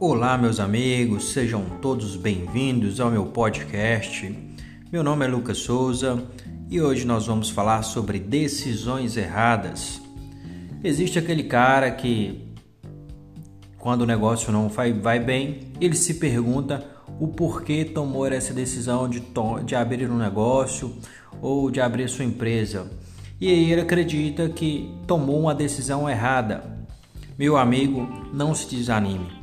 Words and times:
Olá, 0.00 0.38
meus 0.38 0.60
amigos, 0.60 1.32
sejam 1.32 1.64
todos 1.82 2.14
bem-vindos 2.14 3.00
ao 3.00 3.10
meu 3.10 3.26
podcast. 3.26 4.32
Meu 4.92 5.02
nome 5.02 5.24
é 5.24 5.28
Lucas 5.28 5.58
Souza 5.58 6.22
e 6.70 6.80
hoje 6.80 7.04
nós 7.04 7.26
vamos 7.26 7.50
falar 7.50 7.82
sobre 7.82 8.20
decisões 8.20 9.16
erradas. 9.16 10.00
Existe 10.84 11.18
aquele 11.18 11.42
cara 11.42 11.90
que, 11.90 12.54
quando 13.76 14.02
o 14.02 14.06
negócio 14.06 14.52
não 14.52 14.68
vai, 14.68 14.92
bem, 15.18 15.72
ele 15.80 15.96
se 15.96 16.14
pergunta 16.14 16.86
o 17.18 17.26
porquê 17.26 17.84
tomou 17.84 18.24
essa 18.28 18.54
decisão 18.54 19.08
de, 19.08 19.20
de 19.64 19.74
abrir 19.74 20.08
um 20.08 20.16
negócio 20.16 20.96
ou 21.42 21.72
de 21.72 21.80
abrir 21.80 22.08
sua 22.08 22.24
empresa. 22.24 22.88
E 23.40 23.48
aí 23.48 23.72
ele 23.72 23.80
acredita 23.80 24.48
que 24.48 24.94
tomou 25.08 25.40
uma 25.40 25.56
decisão 25.56 26.08
errada. 26.08 26.86
Meu 27.36 27.56
amigo, 27.56 28.06
não 28.32 28.54
se 28.54 28.72
desanime 28.72 29.38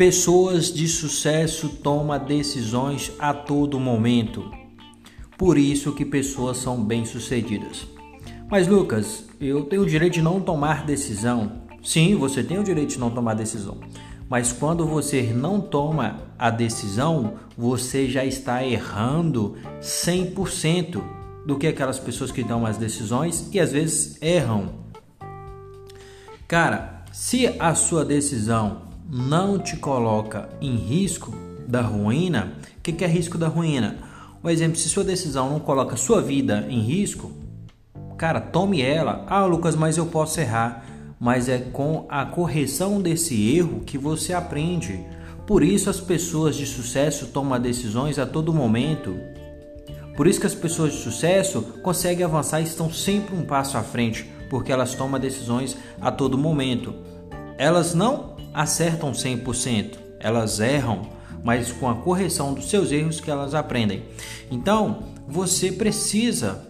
Pessoas 0.00 0.72
de 0.72 0.88
sucesso 0.88 1.68
tomam 1.68 2.18
decisões 2.18 3.12
a 3.18 3.34
todo 3.34 3.78
momento. 3.78 4.50
Por 5.36 5.58
isso 5.58 5.92
que 5.92 6.06
pessoas 6.06 6.56
são 6.56 6.82
bem-sucedidas. 6.82 7.86
Mas 8.50 8.66
Lucas, 8.66 9.26
eu 9.38 9.64
tenho 9.64 9.82
o 9.82 9.86
direito 9.86 10.14
de 10.14 10.22
não 10.22 10.40
tomar 10.40 10.86
decisão. 10.86 11.64
Sim, 11.82 12.14
você 12.14 12.42
tem 12.42 12.58
o 12.58 12.64
direito 12.64 12.92
de 12.92 12.98
não 12.98 13.10
tomar 13.10 13.34
decisão. 13.34 13.76
Mas 14.26 14.52
quando 14.54 14.86
você 14.86 15.34
não 15.34 15.60
toma 15.60 16.22
a 16.38 16.48
decisão, 16.48 17.34
você 17.54 18.08
já 18.08 18.24
está 18.24 18.64
errando 18.64 19.58
100% 19.82 21.02
do 21.44 21.58
que 21.58 21.66
aquelas 21.66 21.98
pessoas 21.98 22.32
que 22.32 22.42
tomam 22.42 22.64
as 22.64 22.78
decisões 22.78 23.50
e 23.52 23.60
às 23.60 23.70
vezes 23.70 24.16
erram. 24.22 24.70
Cara, 26.48 27.04
se 27.12 27.54
a 27.58 27.74
sua 27.74 28.02
decisão 28.02 28.88
não 29.10 29.58
te 29.58 29.76
coloca 29.76 30.48
em 30.60 30.76
risco 30.76 31.34
da 31.66 31.80
ruína, 31.80 32.52
o 32.78 32.80
que, 32.80 32.92
que 32.92 33.04
é 33.04 33.08
risco 33.08 33.36
da 33.36 33.48
ruína? 33.48 33.96
Um 34.42 34.48
exemplo, 34.48 34.76
se 34.76 34.88
sua 34.88 35.02
decisão 35.02 35.50
não 35.50 35.58
coloca 35.58 35.96
sua 35.96 36.22
vida 36.22 36.64
em 36.70 36.80
risco, 36.80 37.32
cara, 38.16 38.40
tome 38.40 38.80
ela. 38.80 39.24
Ah, 39.26 39.44
Lucas, 39.44 39.74
mas 39.74 39.96
eu 39.96 40.06
posso 40.06 40.40
errar. 40.40 40.84
Mas 41.18 41.48
é 41.48 41.58
com 41.58 42.06
a 42.08 42.24
correção 42.24 43.02
desse 43.02 43.54
erro 43.54 43.80
que 43.80 43.98
você 43.98 44.32
aprende. 44.32 45.04
Por 45.46 45.62
isso 45.62 45.90
as 45.90 46.00
pessoas 46.00 46.56
de 46.56 46.64
sucesso 46.64 47.26
tomam 47.26 47.60
decisões 47.60 48.18
a 48.18 48.24
todo 48.24 48.54
momento. 48.54 49.14
Por 50.16 50.26
isso 50.26 50.40
que 50.40 50.46
as 50.46 50.54
pessoas 50.54 50.92
de 50.92 50.98
sucesso 50.98 51.62
conseguem 51.82 52.24
avançar 52.24 52.60
e 52.60 52.64
estão 52.64 52.90
sempre 52.90 53.36
um 53.36 53.42
passo 53.42 53.76
à 53.76 53.82
frente, 53.82 54.30
porque 54.48 54.72
elas 54.72 54.94
tomam 54.94 55.20
decisões 55.20 55.76
a 56.00 56.10
todo 56.10 56.38
momento. 56.38 56.94
Elas 57.58 57.92
não 57.92 58.29
acertam 58.52 59.12
100%, 59.12 59.98
elas 60.18 60.60
erram, 60.60 61.02
mas 61.42 61.72
com 61.72 61.88
a 61.88 61.94
correção 61.94 62.52
dos 62.52 62.68
seus 62.68 62.92
erros 62.92 63.20
que 63.20 63.30
elas 63.30 63.54
aprendem. 63.54 64.04
Então, 64.50 65.04
você 65.26 65.72
precisa 65.72 66.68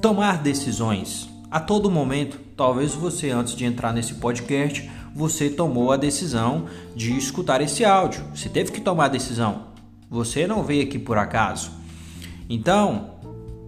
tomar 0.00 0.42
decisões 0.42 1.28
a 1.50 1.60
todo 1.60 1.90
momento. 1.90 2.38
Talvez 2.56 2.94
você 2.94 3.30
antes 3.30 3.54
de 3.54 3.64
entrar 3.64 3.92
nesse 3.92 4.14
podcast, 4.14 4.90
você 5.14 5.48
tomou 5.48 5.92
a 5.92 5.96
decisão 5.96 6.66
de 6.94 7.16
escutar 7.16 7.60
esse 7.60 7.84
áudio. 7.84 8.24
Você 8.34 8.48
teve 8.48 8.72
que 8.72 8.80
tomar 8.80 9.06
a 9.06 9.08
decisão. 9.08 9.68
Você 10.10 10.46
não 10.46 10.62
veio 10.62 10.84
aqui 10.84 10.98
por 10.98 11.18
acaso. 11.18 11.70
Então, 12.48 13.10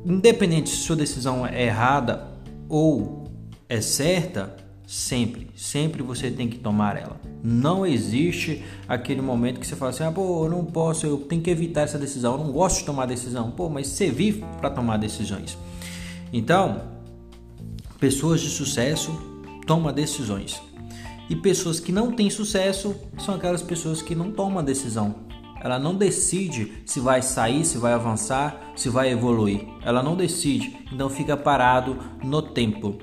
independente 0.05 0.71
se 0.71 0.77
sua 0.77 0.97
decisão 0.97 1.47
é 1.47 1.65
errada 1.65 2.29
ou 2.69 3.25
é 3.69 3.81
certa, 3.81 4.57
Sempre, 4.91 5.47
sempre 5.55 6.03
você 6.03 6.33
tem 6.33 6.49
que 6.49 6.59
tomar 6.59 6.97
ela. 6.97 7.21
Não 7.45 7.87
existe 7.87 8.65
aquele 8.89 9.23
momento 9.23 9.61
que 9.61 9.67
você 9.67 9.77
fala 9.77 9.93
assim: 9.93 10.03
ah, 10.03 10.11
pô, 10.11 10.47
eu 10.47 10.51
não 10.51 10.65
posso, 10.65 11.07
eu 11.07 11.17
tenho 11.17 11.41
que 11.41 11.49
evitar 11.49 11.83
essa 11.83 11.97
decisão, 11.97 12.33
eu 12.33 12.39
não 12.45 12.51
gosto 12.51 12.81
de 12.81 12.87
tomar 12.87 13.07
decisão. 13.07 13.53
Pô, 13.53 13.69
mas 13.69 13.87
você 13.87 14.11
vive 14.11 14.45
para 14.61 14.69
tomar 14.69 14.97
decisões. 14.97 15.57
Então, 16.33 16.83
pessoas 18.01 18.41
de 18.41 18.49
sucesso 18.49 19.13
tomam 19.65 19.93
decisões. 19.93 20.61
E 21.29 21.37
pessoas 21.37 21.79
que 21.79 21.93
não 21.93 22.11
têm 22.11 22.29
sucesso 22.29 22.97
são 23.17 23.37
aquelas 23.37 23.63
pessoas 23.63 24.03
que 24.03 24.17
não 24.17 24.33
tomam 24.33 24.61
decisão. 24.61 25.15
Ela 25.63 25.79
não 25.79 25.95
decide 25.95 26.83
se 26.85 26.99
vai 26.99 27.23
sair, 27.23 27.65
se 27.65 27.79
vai 27.79 27.93
avançar, 27.93 28.73
se 28.75 28.89
vai 28.89 29.13
evoluir. 29.13 29.69
Ela 29.83 30.03
não 30.03 30.17
decide, 30.17 30.77
então 30.93 31.09
fica 31.09 31.37
parado 31.37 31.97
no 32.25 32.43
tempo. 32.43 32.99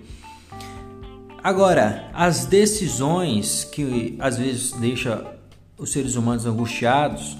Agora, 1.47 2.09
as 2.13 2.43
decisões 2.43 3.63
que 3.63 4.17
às 4.19 4.37
vezes 4.37 4.73
deixa 4.73 5.25
os 5.77 5.93
seres 5.93 6.15
humanos 6.15 6.45
angustiados 6.45 7.37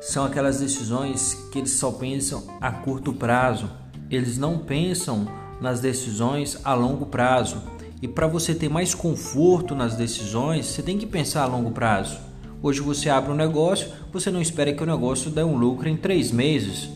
são 0.00 0.24
aquelas 0.24 0.58
decisões 0.58 1.34
que 1.52 1.58
eles 1.58 1.72
só 1.72 1.90
pensam 1.90 2.44
a 2.62 2.70
curto 2.72 3.12
prazo. 3.12 3.70
Eles 4.10 4.38
não 4.38 4.56
pensam 4.56 5.28
nas 5.60 5.80
decisões 5.80 6.56
a 6.64 6.72
longo 6.72 7.04
prazo. 7.04 7.62
E 8.00 8.08
para 8.08 8.26
você 8.26 8.54
ter 8.54 8.70
mais 8.70 8.94
conforto 8.94 9.74
nas 9.74 9.96
decisões, 9.96 10.64
você 10.64 10.80
tem 10.80 10.96
que 10.96 11.04
pensar 11.04 11.42
a 11.42 11.46
longo 11.46 11.72
prazo. 11.72 12.18
Hoje 12.62 12.80
você 12.80 13.10
abre 13.10 13.32
um 13.32 13.36
negócio, 13.36 13.92
você 14.10 14.30
não 14.30 14.40
espera 14.40 14.72
que 14.72 14.82
o 14.82 14.86
negócio 14.86 15.30
dê 15.30 15.42
um 15.42 15.58
lucro 15.58 15.90
em 15.90 15.96
três 15.98 16.32
meses. 16.32 16.88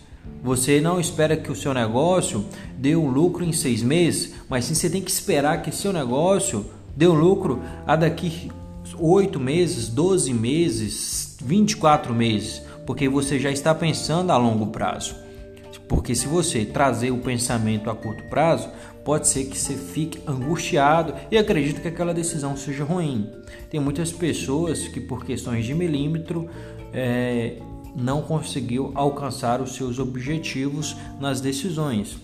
Você 0.47 0.81
não 0.81 1.01
espera 1.01 1.37
que 1.37 1.51
o 1.51 1.57
seu 1.57 1.75
negócio 1.75 2.45
dê 2.79 2.95
um 2.95 3.11
lucro 3.11 3.45
em 3.45 3.53
seis 3.53 3.83
meses, 3.83 4.33
mas 4.49 4.65
sim 4.65 4.77
você 4.77 4.89
tem 4.89 5.03
que 5.03 5.11
esperar 5.11 5.61
que 5.61 5.73
seu 5.73 5.93
negócio 5.93 6.67
dê 6.97 7.05
um 7.09 7.15
lucro 7.15 7.61
a 7.85 7.97
daqui 7.97 8.49
oito 8.97 9.41
meses, 9.41 9.89
12 9.89 10.33
meses, 10.33 11.37
24 11.45 12.15
meses, 12.15 12.63
porque 12.87 13.09
você 13.09 13.41
já 13.41 13.51
está 13.51 13.75
pensando 13.75 14.31
a 14.31 14.37
longo 14.37 14.69
prazo. 14.69 15.17
Porque 15.89 16.15
se 16.15 16.29
você 16.29 16.65
trazer 16.65 17.11
o 17.11 17.19
pensamento 17.19 17.91
a 17.91 17.95
curto 17.97 18.23
prazo, 18.31 18.69
pode 19.05 19.27
ser 19.27 19.47
que 19.47 19.59
você 19.59 19.75
fique 19.75 20.21
angustiado 20.29 21.13
e 21.29 21.37
acredite 21.37 21.81
que 21.81 21.89
aquela 21.89 22.15
decisão 22.15 22.57
seja 22.57 22.85
ruim. 22.85 23.29
Tem 23.69 23.81
muitas 23.81 24.13
pessoas 24.13 24.87
que, 24.87 25.01
por 25.01 25.25
questões 25.25 25.65
de 25.65 25.75
milímetro, 25.75 26.49
é, 26.93 27.59
não 27.97 28.21
conseguiu 28.21 28.93
alcançar 28.95 29.61
os 29.63 29.75
seus 29.75 29.99
objetivos 29.99 30.95
nas 31.19 31.41
decisões. 31.41 32.19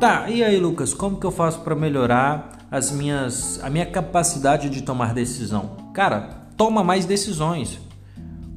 Tá, 0.00 0.30
e 0.30 0.42
aí, 0.42 0.58
Lucas, 0.58 0.94
como 0.94 1.20
que 1.20 1.26
eu 1.26 1.30
faço 1.30 1.60
para 1.60 1.76
melhorar 1.76 2.66
as 2.70 2.90
minhas 2.90 3.62
a 3.62 3.68
minha 3.68 3.84
capacidade 3.84 4.70
de 4.70 4.82
tomar 4.82 5.12
decisão? 5.12 5.76
Cara, 5.92 6.48
toma 6.56 6.82
mais 6.82 7.04
decisões. 7.04 7.78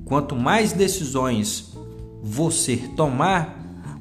Quanto 0.06 0.36
mais 0.36 0.72
decisões 0.72 1.74
você 2.24 2.78
tomar, 2.96 3.60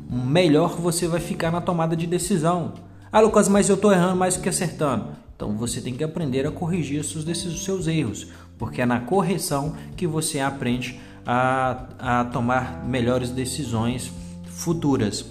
melhor 0.08 0.76
você 0.76 1.08
vai 1.08 1.20
ficar 1.20 1.50
na 1.50 1.60
tomada 1.60 1.96
de 1.96 2.06
decisão. 2.06 2.74
Ah, 3.10 3.20
Lucas, 3.20 3.48
mas 3.48 3.68
eu 3.68 3.74
estou 3.74 3.92
errando 3.92 4.16
mais 4.16 4.36
do 4.36 4.42
que 4.42 4.48
acertando. 4.48 5.08
Então 5.34 5.56
você 5.56 5.80
tem 5.80 5.94
que 5.94 6.04
aprender 6.04 6.46
a 6.46 6.50
corrigir 6.50 7.00
os 7.00 7.10
seus, 7.10 7.26
os 7.26 7.64
seus 7.64 7.86
erros, 7.86 8.28
porque 8.56 8.80
é 8.80 8.86
na 8.86 9.00
correção 9.00 9.74
que 9.96 10.06
você 10.06 10.40
aprende 10.40 11.00
a, 11.26 11.86
a 11.98 12.24
tomar 12.26 12.84
melhores 12.86 13.30
decisões 13.30 14.12
futuras. 14.46 15.24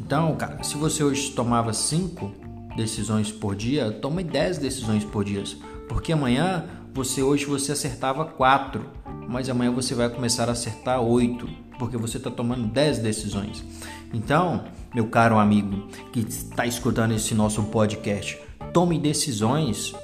Então, 0.00 0.34
cara, 0.36 0.62
se 0.62 0.76
você 0.76 1.04
hoje 1.04 1.30
tomava 1.30 1.72
5 1.72 2.30
decisões 2.76 3.30
por 3.30 3.54
dia, 3.54 3.90
tome 3.90 4.24
10 4.24 4.58
decisões 4.58 5.04
por 5.04 5.24
dia. 5.24 5.42
Porque 5.88 6.12
amanhã 6.12 6.64
você 6.92 7.22
hoje 7.22 7.44
você 7.44 7.72
acertava 7.72 8.24
4, 8.24 8.84
mas 9.28 9.48
amanhã 9.48 9.70
você 9.70 9.94
vai 9.94 10.08
começar 10.08 10.48
a 10.48 10.52
acertar 10.52 11.00
8, 11.00 11.48
porque 11.78 11.96
você 11.96 12.18
está 12.18 12.30
tomando 12.30 12.66
10 12.66 12.98
decisões. 12.98 13.64
Então, 14.12 14.64
meu 14.94 15.06
caro 15.06 15.38
amigo 15.38 15.88
que 16.12 16.20
está 16.20 16.66
escutando 16.66 17.12
esse 17.12 17.34
nosso 17.34 17.62
podcast, 17.64 18.38
tome 18.72 18.98
decisões, 18.98 19.94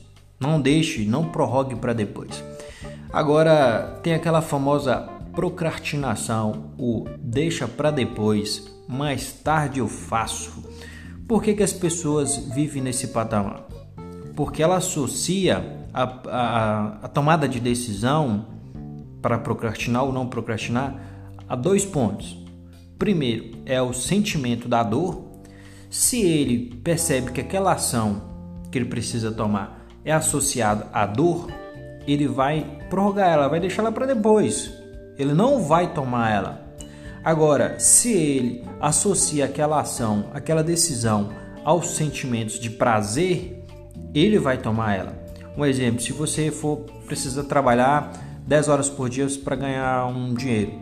não 0.41 0.61
deixe, 0.61 1.05
não 1.05 1.29
prorrogue 1.29 1.77
para 1.77 1.93
depois. 1.93 2.43
Agora 3.13 3.99
tem 4.03 4.15
aquela 4.15 4.43
famosa 4.43 5.09
procrastinação, 5.33 6.73
o 6.79 7.07
deixa 7.19 7.67
para 7.67 7.91
depois, 7.91 8.71
mais 8.87 9.33
tarde 9.33 9.81
eu 9.81 9.89
faço. 9.89 10.65
Por 11.27 11.43
que, 11.43 11.55
que 11.55 11.63
as 11.63 11.73
pessoas 11.73 12.37
vivem 12.37 12.83
nesse 12.83 13.09
patamar? 13.09 13.67
Porque 14.35 14.63
ela 14.63 14.77
associa 14.77 15.87
a, 15.93 16.03
a, 16.03 16.87
a 17.03 17.09
tomada 17.09 17.49
de 17.49 17.61
decisão 17.61 18.47
para 19.23 19.39
procrastinar 19.39 20.05
ou 20.05 20.13
não 20.13 20.27
procrastinar 20.27 20.95
a 21.49 21.57
dois 21.57 21.85
pontos. 21.85 22.39
Primeiro 22.99 23.59
é 23.65 23.81
o 23.81 23.93
sentimento 23.93 24.69
da 24.69 24.83
dor. 24.83 25.25
Se 25.89 26.21
ele 26.21 26.77
percebe 26.83 27.33
que 27.33 27.41
aquela 27.41 27.73
ação 27.73 28.23
que 28.71 28.79
ele 28.79 28.87
precisa 28.87 29.33
tomar 29.33 29.87
é 30.05 30.13
associada 30.13 30.89
à 30.93 31.07
dor, 31.07 31.49
ele 32.09 32.27
vai 32.27 32.67
prorrogar 32.89 33.29
ela, 33.29 33.49
vai 33.49 33.61
deixar 33.61 33.83
ela 33.83 33.93
para 33.93 34.07
depois. 34.07 34.73
Ele 35.19 35.35
não 35.35 35.63
vai 35.63 35.93
tomar 35.93 36.33
ela. 36.33 36.69
Agora, 37.25 37.79
se 37.79 38.13
ele 38.13 38.65
associa 38.81 39.45
aquela 39.45 39.81
ação, 39.81 40.27
aquela 40.33 40.63
decisão 40.63 41.31
aos 41.65 41.97
sentimentos 41.97 42.59
de 42.59 42.71
prazer, 42.71 43.65
ele 44.15 44.39
vai 44.39 44.57
tomar 44.57 44.97
ela. 44.97 45.19
Um 45.57 45.65
exemplo, 45.65 46.01
se 46.01 46.13
você 46.13 46.51
for 46.51 46.87
precisa 47.07 47.43
trabalhar 47.43 48.13
10 48.47 48.69
horas 48.69 48.89
por 48.89 49.11
dia 49.11 49.27
para 49.45 49.57
ganhar 49.57 50.07
um 50.07 50.33
dinheiro. 50.33 50.73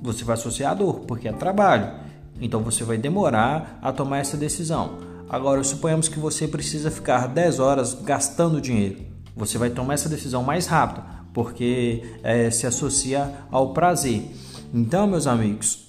Você 0.00 0.24
vai 0.24 0.34
associar 0.34 0.72
a 0.72 0.74
dor, 0.74 1.00
porque 1.00 1.28
é 1.28 1.32
trabalho. 1.32 1.92
Então 2.40 2.60
você 2.62 2.84
vai 2.84 2.96
demorar 2.96 3.78
a 3.82 3.92
tomar 3.92 4.18
essa 4.18 4.36
decisão. 4.36 4.98
Agora, 5.28 5.62
suponhamos 5.64 6.08
que 6.08 6.18
você 6.18 6.48
precisa 6.48 6.90
ficar 6.90 7.26
10 7.26 7.60
horas 7.60 7.94
gastando 7.94 8.60
dinheiro. 8.60 9.13
Você 9.36 9.58
vai 9.58 9.70
tomar 9.70 9.94
essa 9.94 10.08
decisão 10.08 10.42
mais 10.42 10.66
rápido, 10.66 11.02
porque 11.32 12.02
é, 12.22 12.50
se 12.50 12.66
associa 12.66 13.32
ao 13.50 13.72
prazer. 13.72 14.30
Então, 14.72 15.06
meus 15.06 15.26
amigos 15.26 15.88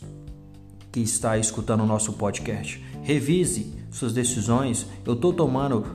que 0.92 1.00
está 1.00 1.38
escutando 1.38 1.82
o 1.82 1.86
nosso 1.86 2.14
podcast, 2.14 2.84
revise 3.04 3.74
suas 3.92 4.14
decisões. 4.14 4.88
Eu 5.06 5.14
estou 5.14 5.34
tomando 5.34 5.86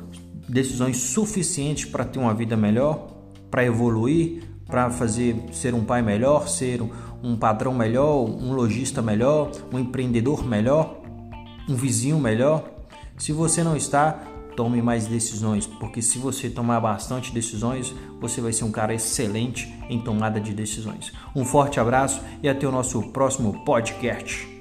decisões 0.49 0.99
suficientes 0.99 1.85
para 1.85 2.05
ter 2.05 2.19
uma 2.19 2.35
vida 2.35 2.57
melhor, 2.57 3.09
para 3.51 3.65
evoluir, 3.65 4.43
para 4.67 4.91
fazer 4.91 5.37
ser 5.53 5.75
um 5.75 5.85
pai 5.85 6.03
melhor, 6.03 6.49
ser 6.49 6.81
um 7.23 7.37
padrão 7.37 7.75
melhor, 7.75 8.25
um 8.25 8.53
lojista 8.53 9.03
melhor, 9.03 9.51
um 9.73 9.79
empreendedor 9.79 10.47
melhor, 10.47 11.01
um 11.69 11.75
vizinho 11.75 12.19
melhor. 12.19 12.65
Se 13.19 13.33
você 13.33 13.63
não 13.63 13.77
está, 13.77 14.23
tome 14.61 14.83
mais 14.83 15.07
decisões, 15.07 15.67
porque 15.67 16.03
se 16.03 16.19
você 16.19 16.51
tomar 16.51 16.81
bastante 16.81 17.33
decisões, 17.33 17.95
você 18.21 18.43
vai 18.43 18.53
ser 18.53 18.65
um 18.65 18.71
cara 18.71 18.93
excelente 18.93 19.75
em 19.89 19.99
tomada 19.99 20.39
de 20.39 20.53
decisões. 20.53 21.15
Um 21.35 21.47
forte 21.47 21.81
abraço 21.81 22.21
e 22.43 22.49
até 22.49 22.69
o 22.69 22.71
nosso 22.71 23.03
próximo 23.05 23.65
podcast. 23.65 24.60